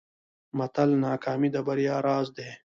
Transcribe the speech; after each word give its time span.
متل: 0.57 0.89
ناکامي 1.05 1.49
د 1.55 1.57
بریا 1.67 1.95
راز 2.07 2.27
دی. 2.37 2.49